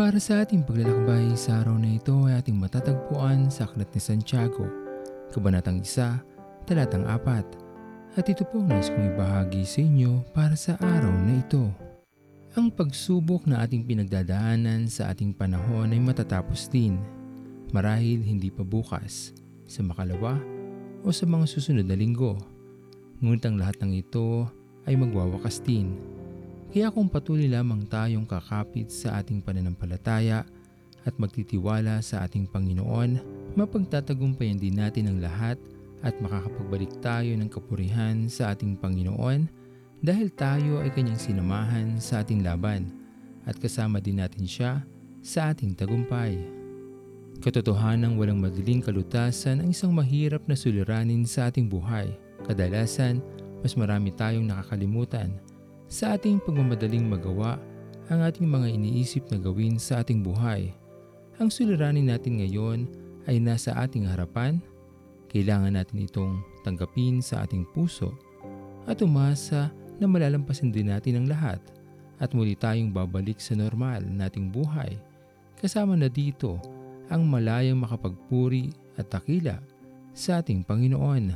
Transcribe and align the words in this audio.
Para 0.00 0.16
sa 0.16 0.40
ating 0.40 0.64
paglalakbay 0.64 1.36
sa 1.36 1.60
araw 1.60 1.76
na 1.76 2.00
ito 2.00 2.24
ay 2.24 2.40
ating 2.40 2.56
matatagpuan 2.56 3.52
sa 3.52 3.68
Aklat 3.68 3.92
ni 3.92 4.00
Santiago, 4.00 4.64
Kabanatang 5.28 5.84
1, 5.84 6.64
Talatang 6.64 7.04
4. 7.04 8.16
At 8.16 8.24
ito 8.24 8.48
po 8.48 8.64
nais 8.64 8.88
kong 8.88 9.12
ibahagi 9.12 9.60
sa 9.60 9.84
inyo 9.84 10.24
para 10.32 10.56
sa 10.56 10.80
araw 10.80 11.12
na 11.12 11.44
ito. 11.44 11.68
Ang 12.56 12.72
pagsubok 12.72 13.44
na 13.44 13.60
ating 13.60 13.84
pinagdadaanan 13.84 14.88
sa 14.88 15.12
ating 15.12 15.36
panahon 15.36 15.92
ay 15.92 16.00
matatapos 16.00 16.72
din. 16.72 16.96
Marahil 17.68 18.24
hindi 18.24 18.48
pa 18.48 18.64
bukas, 18.64 19.36
sa 19.68 19.84
makalawa 19.84 20.40
o 21.04 21.12
sa 21.12 21.28
mga 21.28 21.44
susunod 21.44 21.84
na 21.84 22.00
linggo. 22.00 22.40
Ngunit 23.20 23.44
ang 23.44 23.60
lahat 23.60 23.76
ng 23.84 24.00
ito 24.00 24.48
ay 24.88 24.96
magwawakas 24.96 25.60
din. 25.60 25.92
Kaya 26.70 26.86
kung 26.94 27.10
patuloy 27.10 27.50
lamang 27.50 27.82
tayong 27.90 28.22
kakapit 28.22 28.94
sa 28.94 29.18
ating 29.18 29.42
pananampalataya 29.42 30.46
at 31.02 31.14
magtitiwala 31.18 31.98
sa 31.98 32.22
ating 32.22 32.46
Panginoon, 32.46 33.18
mapagtatagumpayan 33.58 34.54
din 34.54 34.78
natin 34.78 35.10
ang 35.10 35.18
lahat 35.18 35.58
at 36.06 36.14
makakapagbalik 36.22 36.94
tayo 37.02 37.34
ng 37.34 37.50
kapurihan 37.50 38.30
sa 38.30 38.54
ating 38.54 38.78
Panginoon 38.78 39.50
dahil 39.98 40.30
tayo 40.30 40.78
ay 40.78 40.94
kanyang 40.94 41.18
sinamahan 41.18 41.98
sa 41.98 42.22
ating 42.22 42.46
laban 42.46 42.86
at 43.50 43.58
kasama 43.58 43.98
din 43.98 44.22
natin 44.22 44.46
siya 44.46 44.86
sa 45.26 45.50
ating 45.50 45.74
tagumpay. 45.74 46.38
Katotohanang 47.42 48.14
walang 48.14 48.38
madaling 48.38 48.78
kalutasan 48.78 49.58
ang 49.58 49.74
isang 49.74 49.90
mahirap 49.90 50.46
na 50.46 50.54
suliranin 50.54 51.26
sa 51.26 51.50
ating 51.50 51.66
buhay. 51.66 52.14
Kadalasan, 52.46 53.18
mas 53.58 53.74
marami 53.74 54.14
tayong 54.14 54.46
nakakalimutan 54.46 55.34
sa 55.90 56.14
ating 56.14 56.38
pagmamadaling 56.46 57.10
magawa 57.10 57.58
ang 58.06 58.22
ating 58.22 58.46
mga 58.46 58.78
iniisip 58.78 59.26
na 59.26 59.42
gawin 59.42 59.74
sa 59.74 60.06
ating 60.06 60.22
buhay. 60.22 60.70
Ang 61.42 61.50
suliranin 61.50 62.06
natin 62.06 62.38
ngayon 62.38 62.86
ay 63.26 63.42
nasa 63.42 63.74
ating 63.74 64.06
harapan. 64.06 64.62
Kailangan 65.34 65.74
natin 65.74 66.06
itong 66.06 66.38
tanggapin 66.62 67.18
sa 67.18 67.42
ating 67.42 67.66
puso 67.74 68.14
at 68.86 69.02
umasa 69.02 69.74
na 69.98 70.06
malalampasan 70.06 70.70
din 70.70 70.94
natin 70.94 71.22
ang 71.22 71.26
lahat 71.26 71.58
at 72.22 72.30
muli 72.38 72.54
tayong 72.54 72.94
babalik 72.94 73.42
sa 73.42 73.58
normal 73.58 74.02
nating 74.06 74.46
buhay. 74.50 74.94
Kasama 75.58 75.98
na 75.98 76.06
dito 76.06 76.58
ang 77.10 77.26
malayang 77.26 77.82
makapagpuri 77.82 78.70
at 78.94 79.10
takila 79.10 79.58
sa 80.14 80.38
ating 80.38 80.62
Panginoon. 80.62 81.34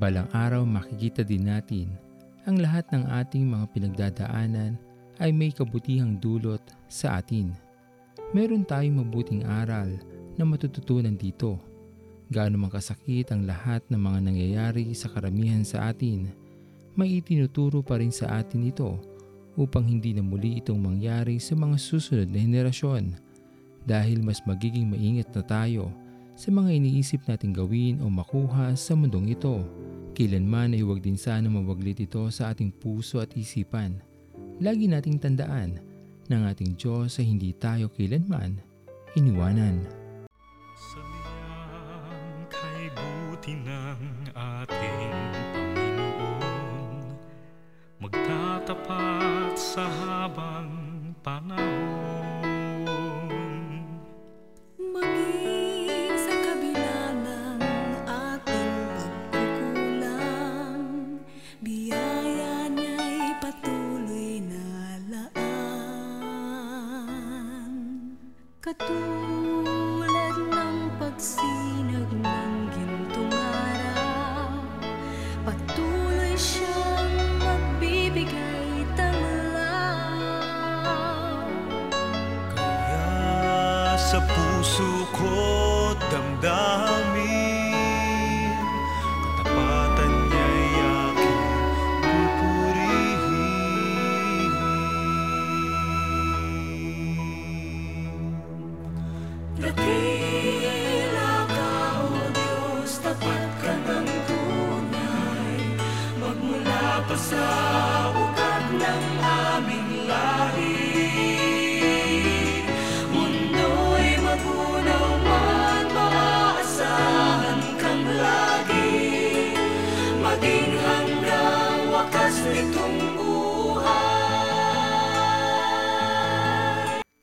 Balang 0.00 0.28
araw 0.32 0.64
makikita 0.64 1.20
din 1.20 1.48
natin 1.48 2.11
ang 2.42 2.58
lahat 2.58 2.82
ng 2.90 3.06
ating 3.06 3.46
mga 3.46 3.66
pinagdadaanan 3.70 4.74
ay 5.22 5.30
may 5.30 5.54
kabutihang 5.54 6.18
dulot 6.18 6.62
sa 6.90 7.22
atin. 7.22 7.54
Meron 8.34 8.66
tayong 8.66 9.04
mabuting 9.04 9.46
aral 9.46 9.94
na 10.34 10.42
matututunan 10.42 11.14
dito. 11.14 11.60
Gaano 12.32 12.58
man 12.58 12.72
kasakit 12.72 13.30
ang 13.30 13.46
lahat 13.46 13.84
ng 13.92 14.00
mga 14.00 14.18
nangyayari 14.24 14.90
sa 14.96 15.12
karamihan 15.12 15.62
sa 15.62 15.92
atin, 15.92 16.32
may 16.98 17.20
itinuturo 17.20 17.84
pa 17.84 18.00
rin 18.00 18.10
sa 18.10 18.40
atin 18.40 18.66
ito 18.66 18.98
upang 19.54 19.84
hindi 19.84 20.16
na 20.16 20.24
muli 20.24 20.58
itong 20.64 20.80
mangyari 20.80 21.36
sa 21.36 21.52
mga 21.52 21.76
susunod 21.76 22.28
na 22.32 22.40
henerasyon 22.40 23.16
dahil 23.84 24.24
mas 24.24 24.40
magiging 24.48 24.88
maingat 24.88 25.28
na 25.36 25.44
tayo 25.44 25.92
sa 26.32 26.48
mga 26.48 26.72
iniisip 26.72 27.22
nating 27.28 27.52
gawin 27.52 28.00
o 28.00 28.08
makuha 28.08 28.72
sa 28.74 28.96
mundong 28.96 29.36
ito. 29.36 29.60
Kailanman 30.12 30.76
ay 30.76 30.84
huwag 30.84 31.00
din 31.00 31.16
sana 31.16 31.48
mawaglit 31.48 31.96
ito 32.04 32.20
sa 32.28 32.52
ating 32.52 32.68
puso 32.68 33.16
at 33.24 33.32
isipan. 33.32 33.96
Lagi 34.60 34.84
nating 34.84 35.16
tandaan 35.16 35.80
na 36.28 36.36
ang 36.36 36.44
ating 36.52 36.76
Diyos 36.76 37.16
ay 37.16 37.32
hindi 37.32 37.56
tayo 37.56 37.88
kailanman 37.88 38.60
iniwanan. 39.16 39.88
Sabihan 40.76 42.44
kay 42.52 42.92
buti 42.92 43.56
ng 43.56 44.00
ating 44.36 45.12
Panginoon 45.56 47.16
Magtatapat 48.04 49.56
sa 49.56 49.88
habang 49.88 50.68
panahon 51.24 52.31
sa 84.02 84.18
puso 84.18 85.06
ko 85.14 85.94
damdamin 86.10 87.70
Katapatan 89.38 90.10
niya'y 90.26 90.74
aking 90.82 91.42
pupurihin 92.02 93.30
Dakila 99.62 101.32
ka, 101.46 101.70
O 102.02 102.10
Diyos, 102.34 102.92
tapat 102.98 103.50
ka 103.62 103.72
ng 103.86 104.10
tunay. 104.26 105.54
Magmula 106.18 107.06
pa 107.06 107.16
sa 107.16 107.46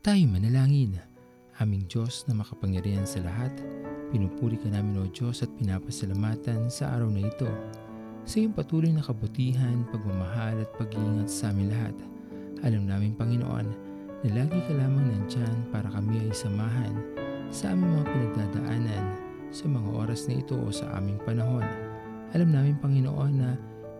Tayo 0.00 0.32
manalangin. 0.32 0.96
Aming 1.60 1.84
Diyos 1.84 2.24
na 2.24 2.32
makapangyarihan 2.32 3.04
sa 3.04 3.20
lahat, 3.20 3.52
pinupuri 4.08 4.56
ka 4.56 4.72
namin 4.72 4.96
o 4.96 5.04
Diyos 5.04 5.44
at 5.44 5.52
pinapasalamatan 5.60 6.72
sa 6.72 6.96
araw 6.96 7.12
na 7.12 7.28
ito. 7.28 7.44
Sa 8.24 8.40
iyong 8.40 8.56
patuloy 8.56 8.88
na 8.96 9.04
kabutihan, 9.04 9.84
pagmamahal 9.92 10.64
at 10.64 10.72
pag-iingat 10.80 11.28
sa 11.28 11.52
amin 11.52 11.68
lahat. 11.68 11.92
Alam 12.64 12.88
namin 12.88 13.12
Panginoon 13.12 13.66
na 14.24 14.28
lagi 14.32 14.56
ka 14.64 14.72
lamang 14.72 15.04
nandyan 15.04 15.68
para 15.68 15.92
kami 15.92 16.16
ay 16.16 16.32
samahan 16.32 16.96
sa 17.52 17.76
aming 17.76 18.00
mga 18.00 18.04
pinagdadaanan 18.08 19.04
sa 19.52 19.68
mga 19.68 19.88
oras 20.00 20.24
na 20.32 20.40
ito 20.40 20.56
o 20.56 20.72
sa 20.72 20.88
aming 20.96 21.20
panahon. 21.28 21.68
Alam 22.32 22.56
namin 22.56 22.80
Panginoon 22.80 23.32
na 23.36 23.52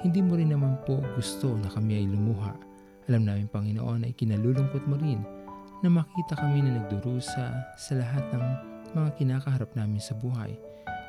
hindi 0.00 0.24
mo 0.24 0.40
rin 0.40 0.56
naman 0.56 0.72
po 0.88 1.04
gusto 1.20 1.52
na 1.52 1.68
kami 1.68 2.00
ay 2.00 2.08
lumuha. 2.08 2.56
Alam 3.12 3.28
namin 3.28 3.44
Panginoon 3.52 4.08
na 4.08 4.08
ikinalulungkot 4.08 4.88
mo 4.88 4.96
rin 4.96 5.41
na 5.82 5.90
makita 5.90 6.38
kami 6.38 6.62
na 6.62 6.78
nagdurusa 6.78 7.74
sa 7.74 7.92
lahat 7.98 8.22
ng 8.30 8.44
mga 8.94 9.10
kinakaharap 9.18 9.70
namin 9.74 9.98
sa 9.98 10.14
buhay. 10.14 10.54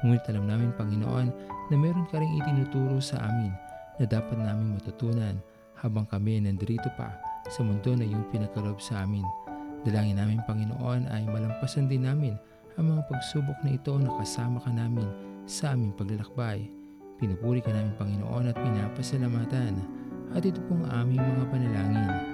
Ngunit 0.00 0.24
alam 0.32 0.48
namin 0.48 0.72
Panginoon 0.76 1.28
na 1.68 1.76
meron 1.76 2.08
ka 2.08 2.16
rin 2.16 2.32
itinuturo 2.40 2.96
sa 3.00 3.20
amin 3.28 3.52
na 4.00 4.04
dapat 4.08 4.40
namin 4.40 4.80
matutunan 4.80 5.36
habang 5.76 6.08
kami 6.08 6.40
nandito 6.40 6.88
pa 6.96 7.12
sa 7.48 7.60
mundo 7.60 7.92
na 7.92 8.08
iyong 8.08 8.24
pinagkaloob 8.32 8.80
sa 8.80 9.04
amin. 9.04 9.24
Dalangin 9.84 10.16
namin 10.16 10.40
Panginoon 10.48 11.12
ay 11.12 11.28
malampasan 11.28 11.92
din 11.92 12.08
namin 12.08 12.40
ang 12.80 12.88
mga 12.88 13.04
pagsubok 13.06 13.60
na 13.60 13.76
ito 13.76 13.92
na 14.00 14.08
kasama 14.16 14.64
ka 14.64 14.72
namin 14.72 15.06
sa 15.44 15.76
aming 15.76 15.92
paglalakbay. 15.92 16.64
Pinupuri 17.20 17.60
ka 17.60 17.68
namin 17.68 17.92
Panginoon 18.00 18.48
at 18.48 18.56
pinapasalamatan 18.56 19.76
at 20.32 20.42
ito 20.42 20.58
pong 20.66 20.88
aming 20.88 21.20
mga 21.20 21.44
panalangin 21.52 22.33